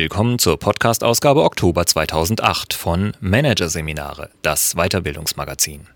[0.00, 5.88] Willkommen zur Podcast-Ausgabe Oktober 2008 von Managerseminare, das Weiterbildungsmagazin.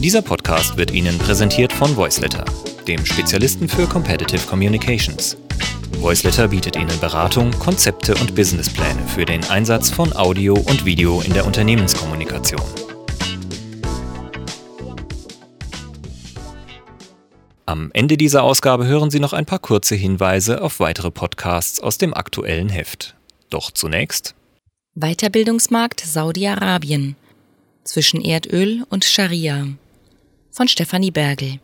[0.00, 2.44] Dieser Podcast wird Ihnen präsentiert von Voiceletter,
[2.88, 5.36] dem Spezialisten für Competitive Communications.
[6.00, 11.32] Voiceletter bietet Ihnen Beratung, Konzepte und Businesspläne für den Einsatz von Audio und Video in
[11.32, 12.81] der Unternehmenskommunikation.
[17.72, 21.96] Am Ende dieser Ausgabe hören Sie noch ein paar kurze Hinweise auf weitere Podcasts aus
[21.96, 23.14] dem aktuellen Heft.
[23.48, 24.34] Doch zunächst
[24.94, 27.16] Weiterbildungsmarkt Saudi-Arabien
[27.82, 29.68] zwischen Erdöl und Scharia
[30.50, 31.60] von Stefanie Bergel.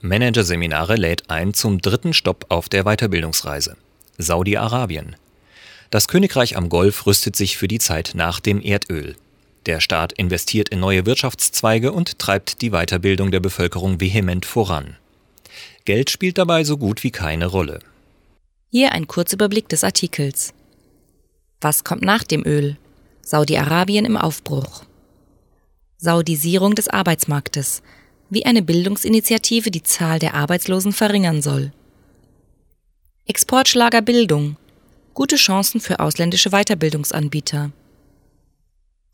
[0.00, 3.76] Managerseminare lädt ein zum dritten Stopp auf der Weiterbildungsreise.
[4.18, 5.14] Saudi-Arabien.
[5.90, 9.14] Das Königreich am Golf rüstet sich für die Zeit nach dem Erdöl.
[9.66, 14.96] Der Staat investiert in neue Wirtschaftszweige und treibt die Weiterbildung der Bevölkerung vehement voran.
[15.86, 17.78] Geld spielt dabei so gut wie keine Rolle.
[18.70, 20.52] Hier ein Kurzüberblick des Artikels.
[21.60, 22.76] Was kommt nach dem Öl?
[23.22, 24.82] Saudi-Arabien im Aufbruch.
[25.96, 27.82] Saudisierung des Arbeitsmarktes,
[28.30, 31.72] wie eine Bildungsinitiative die Zahl der Arbeitslosen verringern soll.
[33.26, 34.56] Exportschlager Bildung,
[35.14, 37.70] gute Chancen für ausländische Weiterbildungsanbieter.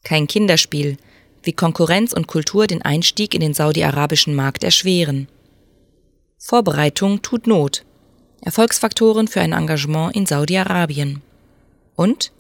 [0.04, 0.96] Kein Kinderspiel,
[1.42, 5.28] wie Konkurrenz und Kultur den Einstieg in den saudi-arabischen Markt erschweren.
[6.44, 7.84] Vorbereitung tut Not.
[8.40, 11.22] Erfolgsfaktoren für ein Engagement in Saudi-Arabien.
[11.94, 12.32] Und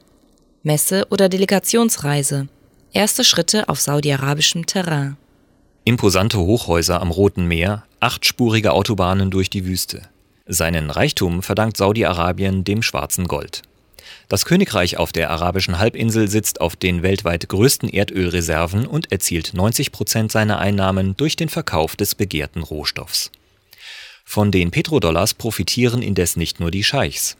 [0.64, 2.48] Messe oder Delegationsreise.
[2.92, 5.16] Erste Schritte auf saudi-arabischem Terrain.
[5.84, 10.02] Imposante Hochhäuser am Roten Meer, achtspurige Autobahnen durch die Wüste.
[10.46, 13.62] Seinen Reichtum verdankt Saudi-Arabien dem schwarzen Gold.
[14.26, 19.92] Das Königreich auf der arabischen Halbinsel sitzt auf den weltweit größten Erdölreserven und erzielt 90
[19.92, 23.30] Prozent seiner Einnahmen durch den Verkauf des begehrten Rohstoffs.
[24.32, 27.36] Von den Petrodollars profitieren indes nicht nur die Scheichs.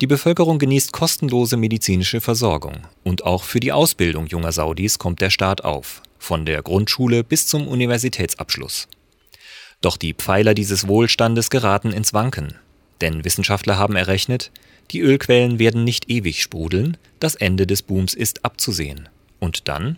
[0.00, 5.30] Die Bevölkerung genießt kostenlose medizinische Versorgung und auch für die Ausbildung junger Saudis kommt der
[5.30, 8.88] Staat auf, von der Grundschule bis zum Universitätsabschluss.
[9.80, 12.56] Doch die Pfeiler dieses Wohlstandes geraten ins Wanken,
[13.00, 14.50] denn Wissenschaftler haben errechnet,
[14.90, 19.08] die Ölquellen werden nicht ewig sprudeln, das Ende des Booms ist abzusehen.
[19.38, 19.96] Und dann?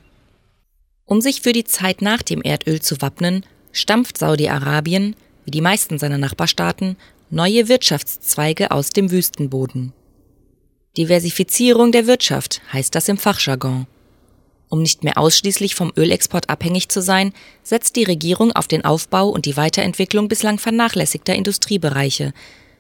[1.07, 5.17] Um sich für die Zeit nach dem Erdöl zu wappnen, stampft Saudi-Arabien
[5.49, 6.99] wie die meisten seiner Nachbarstaaten,
[7.31, 9.95] neue Wirtschaftszweige aus dem Wüstenboden.
[10.99, 13.87] Diversifizierung der Wirtschaft heißt das im Fachjargon.
[14.69, 17.33] Um nicht mehr ausschließlich vom Ölexport abhängig zu sein,
[17.63, 22.35] setzt die Regierung auf den Aufbau und die Weiterentwicklung bislang vernachlässigter Industriebereiche,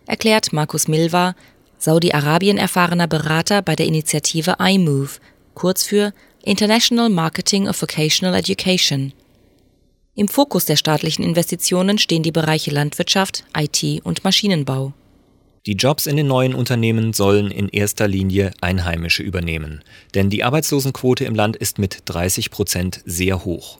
[0.04, 1.36] erklärt Markus Milva,
[1.78, 5.20] Saudi-Arabien erfahrener Berater bei der Initiative iMove,
[5.54, 6.12] kurz für
[6.44, 9.14] International Marketing of Vocational Education.
[10.18, 14.92] Im Fokus der staatlichen Investitionen stehen die Bereiche Landwirtschaft, IT und Maschinenbau.
[15.64, 19.84] Die Jobs in den neuen Unternehmen sollen in erster Linie Einheimische übernehmen,
[20.16, 23.78] denn die Arbeitslosenquote im Land ist mit 30 Prozent sehr hoch.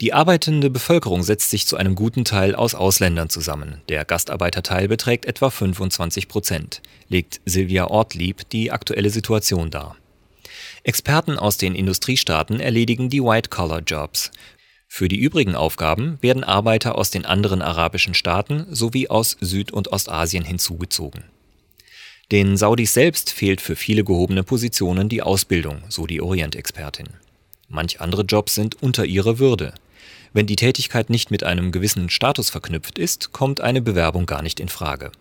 [0.00, 3.80] Die arbeitende Bevölkerung setzt sich zu einem guten Teil aus Ausländern zusammen.
[3.88, 9.96] Der Gastarbeiterteil beträgt etwa 25 Prozent, legt Silvia Ortlieb die aktuelle Situation dar.
[10.84, 14.30] Experten aus den Industriestaaten erledigen die White-Collar-Jobs,
[14.88, 19.92] für die übrigen Aufgaben werden Arbeiter aus den anderen arabischen Staaten sowie aus Süd- und
[19.92, 21.24] Ostasien hinzugezogen.
[22.32, 27.08] Den Saudis selbst fehlt für viele gehobene Positionen die Ausbildung, so die Orientexpertin.
[27.68, 29.72] Manch andere Jobs sind unter ihrer Würde.
[30.32, 34.58] Wenn die Tätigkeit nicht mit einem gewissen Status verknüpft ist, kommt eine Bewerbung gar nicht
[34.58, 35.12] in Frage.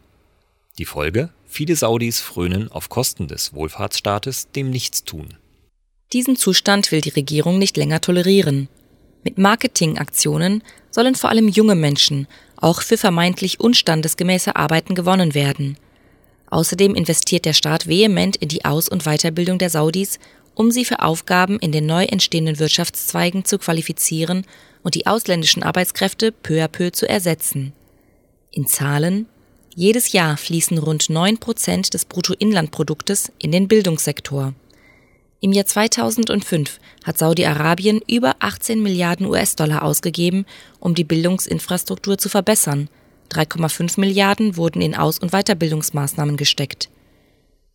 [0.79, 1.29] Die Folge?
[1.45, 5.35] Viele Saudis frönen auf Kosten des Wohlfahrtsstaates dem Nichtstun.
[6.13, 8.69] Diesen Zustand will die Regierung nicht länger tolerieren.
[9.23, 15.78] Mit Marketingaktionen sollen vor allem junge Menschen auch für vermeintlich unstandesgemäße Arbeiten gewonnen werden.
[16.50, 20.19] Außerdem investiert der Staat vehement in die Aus- und Weiterbildung der Saudis,
[20.56, 24.45] um sie für Aufgaben in den neu entstehenden Wirtschaftszweigen zu qualifizieren
[24.81, 27.74] und die ausländischen Arbeitskräfte peu à peu zu ersetzen.
[28.51, 29.27] In Zahlen
[29.75, 34.56] jedes Jahr fließen rund neun Prozent des Bruttoinlandproduktes in den Bildungssektor.
[35.39, 40.45] Im Jahr 2005 hat Saudi-Arabien über 18 Milliarden US-Dollar ausgegeben,
[40.80, 42.89] um die Bildungsinfrastruktur zu verbessern.
[43.30, 46.89] 3,5 Milliarden wurden in Aus- und Weiterbildungsmaßnahmen gesteckt.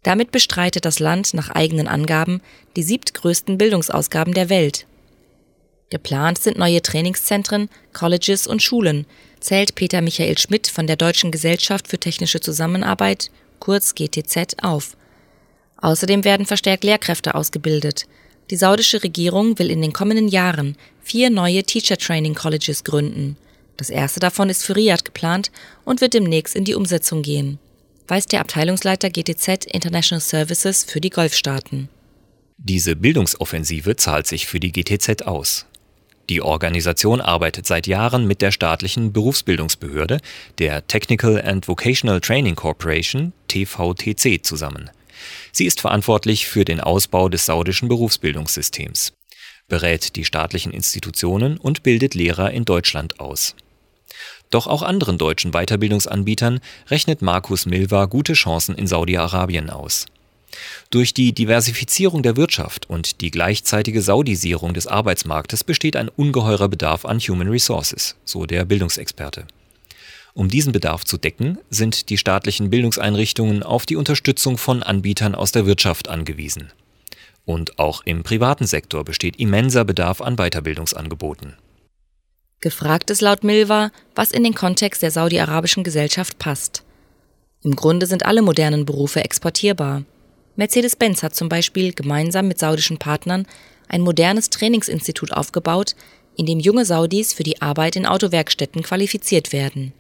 [0.03, 2.41] Damit bestreitet das Land nach eigenen Angaben
[2.75, 4.87] die siebtgrößten Bildungsausgaben der Welt.
[5.91, 9.06] Geplant sind neue Trainingszentren, Colleges und Schulen,
[9.38, 13.31] zählt Peter Michael Schmidt von der Deutschen Gesellschaft für technische Zusammenarbeit,
[13.61, 14.97] kurz GTZ, auf.
[15.82, 18.06] Außerdem werden verstärkt Lehrkräfte ausgebildet.
[18.50, 23.37] Die saudische Regierung will in den kommenden Jahren vier neue Teacher Training Colleges gründen.
[23.76, 25.50] Das erste davon ist für Riyadh geplant
[25.84, 27.58] und wird demnächst in die Umsetzung gehen.
[28.08, 31.88] weiß der Abteilungsleiter GTZ International Services für die Golfstaaten.
[32.58, 35.67] Diese Bildungsoffensive zahlt sich für die GTZ aus.
[36.28, 40.20] Die Organisation arbeitet seit Jahren mit der staatlichen Berufsbildungsbehörde,
[40.58, 44.90] der Technical and Vocational Training Corporation TVTC zusammen.
[45.52, 49.12] Sie ist verantwortlich für den Ausbau des saudischen Berufsbildungssystems,
[49.69, 53.54] berät die staatlichen Institutionen und bildet Lehrer in Deutschland aus.
[54.50, 56.60] Doch auch anderen deutschen Weiterbildungsanbietern
[56.90, 60.06] rechnet Markus Milva gute Chancen in Saudi-Arabien aus.
[60.90, 67.06] Durch die Diversifizierung der Wirtschaft und die gleichzeitige Saudisierung des Arbeitsmarktes besteht ein ungeheurer Bedarf
[67.06, 69.46] an Human Resources, so der Bildungsexperte.
[70.34, 75.52] Um diesen Bedarf zu decken, sind die staatlichen Bildungseinrichtungen auf die Unterstützung von Anbietern aus
[75.52, 76.73] der Wirtschaft angewiesen.
[77.44, 81.56] Und auch im privaten Sektor besteht immenser Bedarf an Weiterbildungsangeboten.
[82.61, 86.85] Gefragt ist laut Milva, was in den Kontext der saudi-arabischen Gesellschaft passt.
[87.64, 90.05] Im Grunde sind alle modernen Berufe exportierbar.
[90.56, 93.46] Mercedes-Benz hat zum Beispiel gemeinsam mit saudischen Partnern
[93.88, 95.94] ein modernes Trainingsinstitut aufgebaut,
[96.37, 99.93] in dem junge Saudis für die Arbeit in Autowerkstätten qualifiziert werden.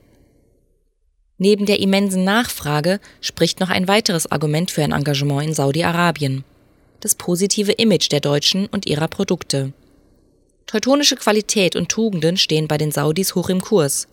[1.42, 6.44] Neben der immensen Nachfrage spricht noch ein weiteres Argument für ein Engagement in Saudi-Arabien.
[7.00, 9.72] Das positive Image der Deutschen und ihrer Produkte.
[10.66, 14.06] Teutonische Qualität und Tugenden stehen bei den Saudis hoch im Kurs.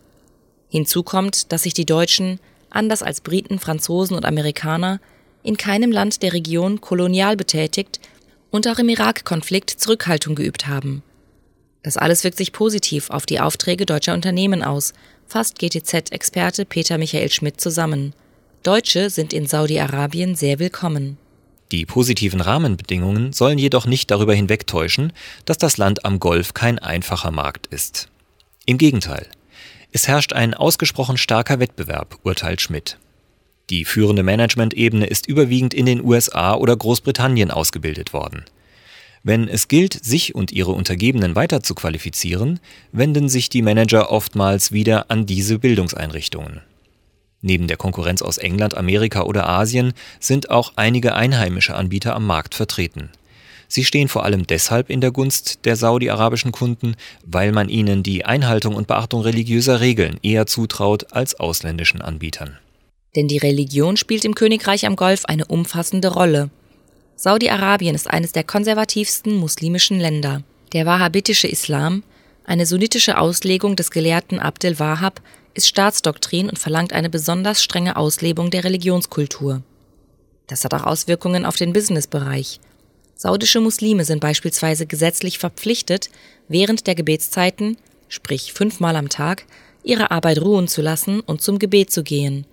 [0.70, 4.98] Hinzu kommt, dass sich die Deutschen, anders als Briten, Franzosen und Amerikaner,
[5.44, 8.00] in keinem Land der Region kolonial betätigt
[8.50, 11.04] und auch im Irak-Konflikt Zurückhaltung geübt haben.
[11.84, 14.94] Das alles wirkt sich positiv auf die Aufträge deutscher Unternehmen aus,
[15.30, 18.14] fasst GTZ-Experte Peter Michael Schmidt zusammen.
[18.64, 21.18] Deutsche sind in Saudi-Arabien sehr willkommen.
[21.70, 25.12] Die positiven Rahmenbedingungen sollen jedoch nicht darüber hinwegtäuschen,
[25.44, 28.08] dass das Land am Golf kein einfacher Markt ist.
[28.66, 29.28] Im Gegenteil.
[29.92, 32.98] Es herrscht ein ausgesprochen starker Wettbewerb, urteilt Schmidt.
[33.70, 38.44] Die führende Management-Ebene ist überwiegend in den USA oder Großbritannien ausgebildet worden.
[39.22, 42.58] Wenn es gilt, sich und ihre Untergebenen weiter zu qualifizieren,
[42.92, 46.62] wenden sich die Manager oftmals wieder an diese Bildungseinrichtungen.
[47.42, 52.54] Neben der Konkurrenz aus England, Amerika oder Asien sind auch einige einheimische Anbieter am Markt
[52.54, 53.10] vertreten.
[53.68, 58.24] Sie stehen vor allem deshalb in der Gunst der saudi-arabischen Kunden, weil man ihnen die
[58.24, 62.58] Einhaltung und Beachtung religiöser Regeln eher zutraut als ausländischen Anbietern.
[63.14, 66.50] Denn die Religion spielt im Königreich am Golf eine umfassende Rolle.
[67.22, 70.42] Saudi-Arabien ist eines der konservativsten muslimischen Länder.
[70.72, 72.02] Der wahhabitische Islam,
[72.44, 75.20] eine sunnitische Auslegung des Gelehrten Abdel Wahhab,
[75.52, 79.60] ist Staatsdoktrin und verlangt eine besonders strenge Auslebung der Religionskultur.
[80.46, 82.58] Das hat auch Auswirkungen auf den Businessbereich.
[83.14, 86.08] Saudische Muslime sind beispielsweise gesetzlich verpflichtet,
[86.48, 87.76] während der Gebetszeiten,
[88.08, 89.44] sprich fünfmal am Tag,
[89.82, 92.46] ihre Arbeit ruhen zu lassen und zum Gebet zu gehen.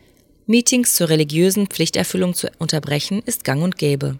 [0.45, 4.19] Meetings zur religiösen Pflichterfüllung zu unterbrechen, ist gang und gäbe.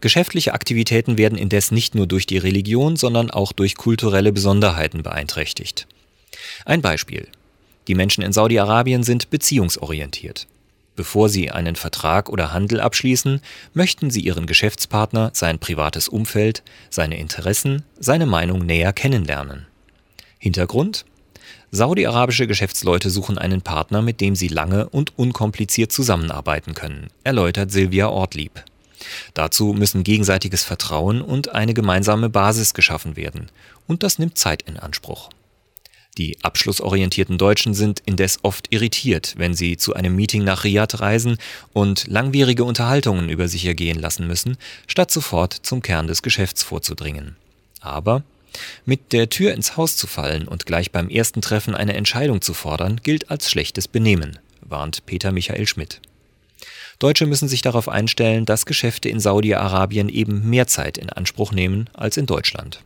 [0.00, 5.88] Geschäftliche Aktivitäten werden indes nicht nur durch die Religion, sondern auch durch kulturelle Besonderheiten beeinträchtigt.
[6.64, 7.28] Ein Beispiel.
[7.88, 10.46] Die Menschen in Saudi-Arabien sind beziehungsorientiert.
[10.94, 13.40] Bevor sie einen Vertrag oder Handel abschließen,
[13.72, 19.66] möchten sie ihren Geschäftspartner, sein privates Umfeld, seine Interessen, seine Meinung näher kennenlernen.
[20.38, 21.04] Hintergrund?
[21.70, 28.08] Saudi-arabische Geschäftsleute suchen einen Partner, mit dem sie lange und unkompliziert zusammenarbeiten können, erläutert Silvia
[28.08, 28.64] Ortlieb.
[29.34, 33.50] Dazu müssen gegenseitiges Vertrauen und eine gemeinsame Basis geschaffen werden,
[33.86, 35.30] und das nimmt Zeit in Anspruch.
[36.18, 41.38] Die abschlussorientierten Deutschen sind indes oft irritiert, wenn sie zu einem Meeting nach Riyadh reisen
[41.72, 44.56] und langwierige Unterhaltungen über sich ergehen lassen müssen,
[44.88, 47.36] statt sofort zum Kern des Geschäfts vorzudringen.
[47.80, 48.24] Aber
[48.84, 52.52] mit der Tür ins Haus zu fallen und gleich beim ersten Treffen eine Entscheidung zu
[52.52, 56.00] fordern, gilt als schlechtes Benehmen, warnt Peter Michael Schmidt.
[56.98, 61.88] Deutsche müssen sich darauf einstellen, dass Geschäfte in Saudi-Arabien eben mehr Zeit in Anspruch nehmen
[61.94, 62.82] als in Deutschland.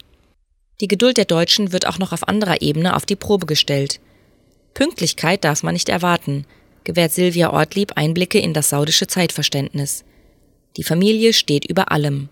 [0.83, 4.01] Die Geduld der Deutschen wird auch noch auf anderer Ebene auf die Probe gestellt.
[4.75, 6.45] Pünktlichkeit darf man nicht erwarten,
[6.85, 10.05] gewährt Silvia Ortlieb Einblicke in das saudische Zeitverständnis.
[10.77, 12.29] Die Familie steht über allem.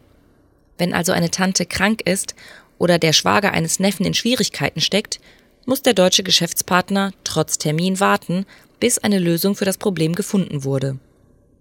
[0.77, 2.35] Wenn also eine Tante krank ist
[2.79, 5.21] oder der Schwager eines Neffen in Schwierigkeiten steckt,
[5.67, 8.47] muss der deutsche Geschäftspartner trotz Termin warten,
[8.81, 10.99] bis eine Lösung für das Problem gefunden wurde.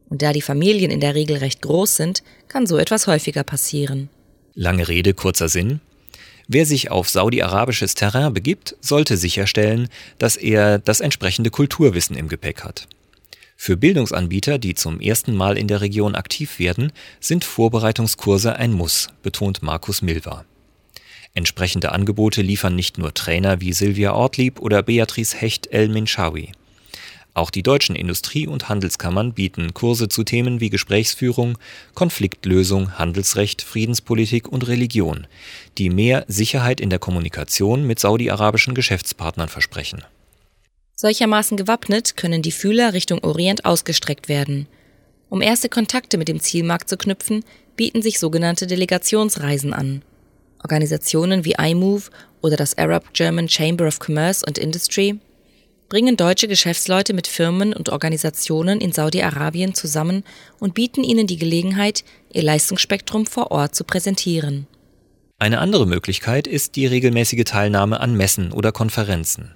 [0.10, 4.10] Und da die Familien in der Regel recht groß sind, kann so etwas häufiger passieren.
[4.56, 5.80] Lange Rede, kurzer Sinn.
[6.48, 9.88] Wer sich auf saudi-arabisches Terrain begibt, sollte sicherstellen,
[10.18, 12.88] dass er das entsprechende Kulturwissen im Gepäck hat.
[13.56, 19.10] Für Bildungsanbieter, die zum ersten Mal in der Region aktiv werden, sind Vorbereitungskurse ein Muss,
[19.22, 20.46] betont Markus Milva.
[21.36, 26.52] Entsprechende Angebote liefern nicht nur Trainer wie Silvia Ortlieb oder Beatrice Hecht El Minshawi.
[27.34, 31.58] Auch die deutschen Industrie- und Handelskammern bieten Kurse zu Themen wie Gesprächsführung,
[31.94, 35.28] Konfliktlösung, Handelsrecht, Friedenspolitik und Religion,
[35.78, 40.04] die mehr Sicherheit in der Kommunikation mit saudi-arabischen Geschäftspartnern versprechen.
[40.96, 44.68] Solchermaßen gewappnet können die Fühler Richtung Orient ausgestreckt werden.
[45.30, 47.46] Um erste Kontakte mit dem Zielmarkt zu knüpfen,
[47.78, 50.02] bieten sich sogenannte Delegationsreisen an.
[50.62, 52.10] Organisationen wie iMove
[52.42, 55.20] oder das Arab German Chamber of Commerce and Industry
[55.90, 60.24] bringen deutsche Geschäftsleute mit Firmen und Organisationen in Saudi-Arabien zusammen
[60.60, 64.68] und bieten ihnen die Gelegenheit, ihr Leistungsspektrum vor Ort zu präsentieren.
[65.40, 69.56] Eine andere Möglichkeit ist die regelmäßige Teilnahme an Messen oder Konferenzen.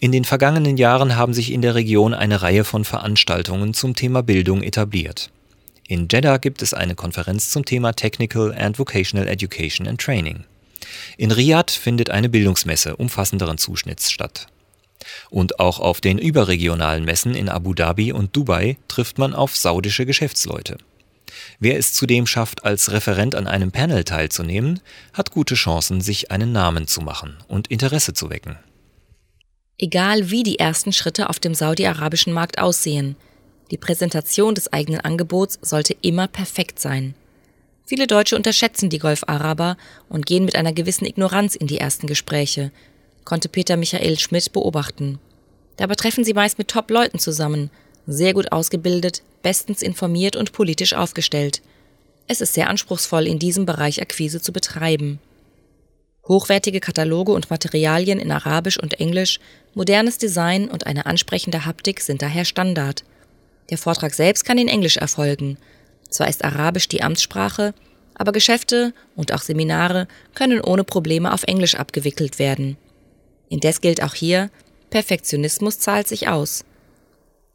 [0.00, 4.22] In den vergangenen Jahren haben sich in der Region eine Reihe von Veranstaltungen zum Thema
[4.22, 5.30] Bildung etabliert.
[5.86, 10.44] In Jeddah gibt es eine Konferenz zum Thema Technical and Vocational Education and Training.
[11.16, 14.48] In Riyadh findet eine Bildungsmesse umfassenderen Zuschnitts statt.
[15.30, 20.06] Und auch auf den überregionalen Messen in Abu Dhabi und Dubai trifft man auf saudische
[20.06, 20.78] Geschäftsleute.
[21.60, 24.80] Wer es zudem schafft, als Referent an einem Panel teilzunehmen,
[25.12, 28.56] hat gute Chancen, sich einen Namen zu machen und Interesse zu wecken.
[29.78, 33.16] Egal wie die ersten Schritte auf dem saudi-arabischen Markt aussehen,
[33.70, 37.14] die Präsentation des eigenen Angebots sollte immer perfekt sein.
[37.84, 39.76] Viele Deutsche unterschätzen die Golf-Araber
[40.08, 42.72] und gehen mit einer gewissen Ignoranz in die ersten Gespräche,
[43.28, 45.18] konnte Peter Michael Schmidt beobachten.
[45.76, 47.70] Dabei treffen sie meist mit Top-Leuten zusammen,
[48.06, 51.60] sehr gut ausgebildet, bestens informiert und politisch aufgestellt.
[52.26, 55.18] Es ist sehr anspruchsvoll, in diesem Bereich Akquise zu betreiben.
[56.26, 59.40] Hochwertige Kataloge und Materialien in Arabisch und Englisch,
[59.74, 63.04] modernes Design und eine ansprechende Haptik sind daher Standard.
[63.68, 65.58] Der Vortrag selbst kann in Englisch erfolgen.
[66.08, 67.74] Zwar ist Arabisch die Amtssprache,
[68.14, 72.78] aber Geschäfte und auch Seminare können ohne Probleme auf Englisch abgewickelt werden.
[73.48, 74.50] Indes gilt auch hier,
[74.90, 76.64] Perfektionismus zahlt sich aus.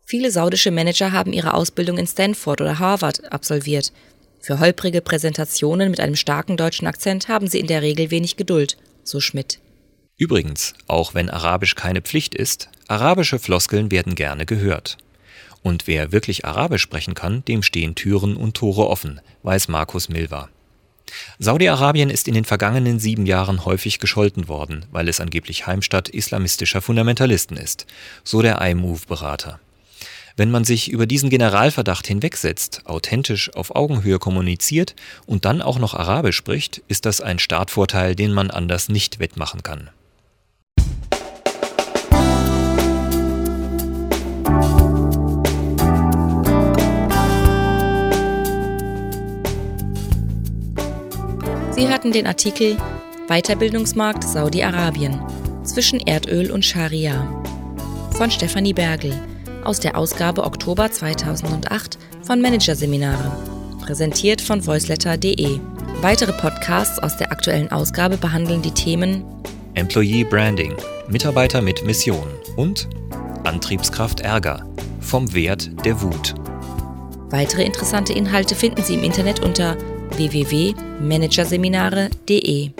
[0.06, 3.92] Viele saudische Manager haben ihre Ausbildung in Stanford oder Harvard absolviert.
[4.42, 8.78] Für holprige Präsentationen mit einem starken deutschen Akzent haben sie in der Regel wenig Geduld,
[9.04, 9.60] so Schmidt.
[10.18, 14.98] Übrigens, auch wenn Arabisch keine Pflicht ist, arabische Floskeln werden gerne gehört.
[15.62, 20.50] Und wer wirklich Arabisch sprechen kann, dem stehen Türen und Tore offen, weiß Markus Milva.
[21.40, 26.82] Saudi-Arabien ist in den vergangenen sieben Jahren häufig gescholten worden, weil es angeblich Heimstatt islamistischer
[26.82, 27.88] Fundamentalisten ist,
[28.24, 29.60] so der iMove-Berater.
[30.36, 34.96] Wenn man sich über diesen Generalverdacht hinwegsetzt, authentisch auf Augenhöhe kommuniziert
[35.28, 39.62] und dann auch noch Arabisch spricht, ist das ein Startvorteil, den man anders nicht wettmachen
[39.62, 39.90] kann.
[51.84, 52.78] Sie hatten den Artikel
[53.28, 55.20] Weiterbildungsmarkt Saudi-Arabien
[55.66, 57.44] zwischen Erdöl und Scharia
[58.12, 59.12] von Stefanie Bergel
[59.66, 63.36] aus der Ausgabe Oktober 2008 von Managerseminare,
[63.82, 65.60] präsentiert von voiceletter.de.
[66.00, 69.26] Weitere Podcasts aus der aktuellen Ausgabe behandeln die Themen
[69.74, 70.78] Employee Branding,
[71.10, 72.88] Mitarbeiter mit Mission und
[73.44, 74.66] Antriebskraft Ärger,
[75.02, 76.34] vom Wert der Wut.
[77.30, 79.76] Weitere interessante Inhalte finden Sie im Internet unter
[80.18, 82.72] www.managerseminare.de.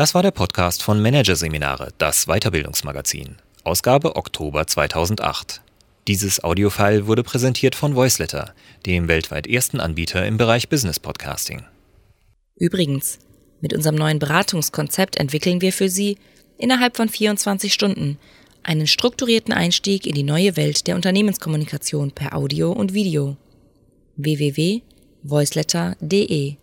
[0.00, 3.36] Das war der Podcast von Managerseminare, das Weiterbildungsmagazin.
[3.64, 5.60] Ausgabe Oktober 2008.
[6.08, 8.54] Dieses Audiofile wurde präsentiert von Voiceletter,
[8.86, 11.62] dem weltweit ersten Anbieter im Bereich Business Podcasting.
[12.56, 13.18] Übrigens,
[13.60, 16.18] mit unserem neuen Beratungskonzept entwickeln wir für Sie
[16.58, 18.18] innerhalb von 24 Stunden
[18.62, 23.36] einen strukturierten Einstieg in die neue Welt der Unternehmenskommunikation per Audio und Video.
[24.16, 26.59] www.voiceletter.de